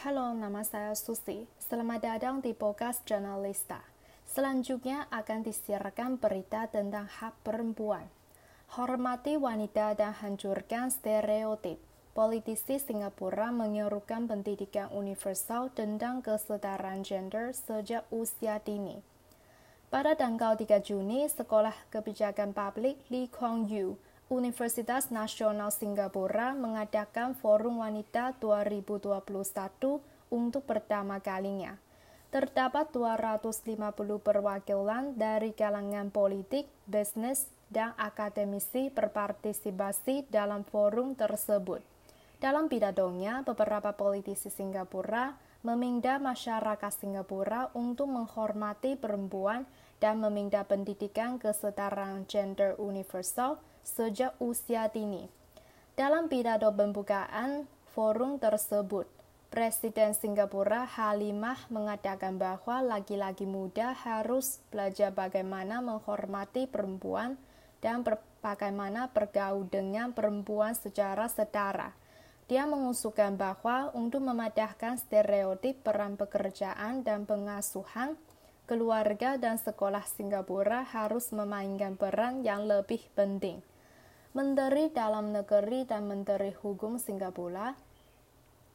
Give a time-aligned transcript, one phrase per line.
[0.00, 1.44] Halo, nama saya Susi.
[1.60, 3.84] Selamat datang di podcast Jurnalista.
[4.24, 8.08] Selanjutnya akan disiarkan berita tentang hak perempuan.
[8.80, 11.76] Hormati wanita dan hancurkan stereotip.
[12.16, 19.04] Politisi Singapura menyerukan pendidikan universal tentang kesetaraan gender sejak usia dini.
[19.92, 24.00] Pada tanggal 3 Juni, Sekolah Kebijakan Publik Lee Kuan Yew
[24.30, 29.26] Universitas Nasional Singapura mengadakan Forum Wanita 2021
[30.30, 31.74] untuk pertama kalinya.
[32.30, 33.74] Terdapat 250
[34.22, 41.82] perwakilan dari kalangan politik, bisnis, dan akademisi berpartisipasi dalam forum tersebut.
[42.38, 49.68] Dalam pidatonya, beberapa politisi Singapura meminta masyarakat Singapura untuk menghormati perempuan
[50.00, 55.28] dan meminta pendidikan kesetaraan gender universal sejak usia dini.
[55.92, 59.04] Dalam pidato pembukaan forum tersebut,
[59.50, 67.34] Presiden Singapura Halimah mengatakan bahwa laki-laki muda harus belajar bagaimana menghormati perempuan
[67.82, 68.06] dan
[68.40, 71.92] bagaimana bergaul dengan perempuan secara setara.
[72.50, 78.18] Dia mengusulkan bahwa untuk memadahkan stereotip peran pekerjaan dan pengasuhan,
[78.66, 83.62] keluarga dan sekolah Singapura harus memainkan peran yang lebih penting.
[84.34, 87.78] Menteri Dalam Negeri dan Menteri Hukum Singapura,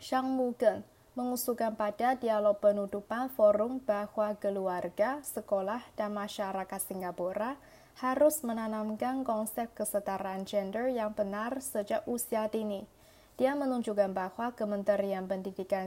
[0.00, 0.80] Shang Mugen,
[1.12, 7.60] mengusulkan pada dialog penutupan forum bahwa keluarga, sekolah, dan masyarakat Singapura
[8.00, 12.96] harus menanamkan konsep kesetaraan gender yang benar sejak usia dini.
[13.38, 15.86] Dia menunjukkan bahwa Kementerian Pendidikan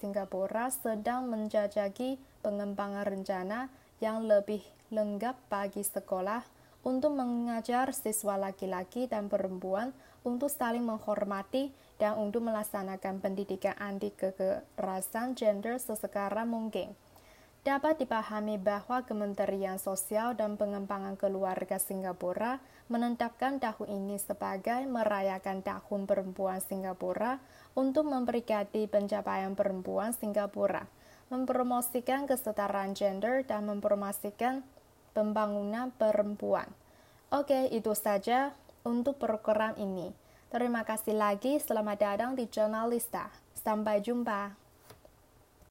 [0.00, 3.68] Singapura sedang menjajaki pengembangan rencana
[4.00, 6.40] yang lebih lengkap bagi sekolah
[6.80, 9.92] untuk mengajar siswa laki-laki dan perempuan
[10.24, 11.68] untuk saling menghormati
[12.00, 16.96] dan untuk melaksanakan pendidikan anti kekerasan gender sesekarang mungkin.
[17.60, 22.56] Dapat dipahami bahwa Kementerian Sosial dan Pengembangan Keluarga Singapura
[22.88, 27.36] menetapkan tahun ini sebagai merayakan Tahun Perempuan Singapura
[27.76, 30.88] untuk memperingati pencapaian perempuan Singapura,
[31.28, 34.64] mempromosikan kesetaraan gender dan mempromosikan
[35.12, 36.64] pembangunan perempuan.
[37.28, 38.56] Oke, itu saja
[38.88, 40.16] untuk program ini.
[40.48, 43.28] Terima kasih lagi, selamat datang di Jurnalista.
[43.52, 44.69] Sampai jumpa.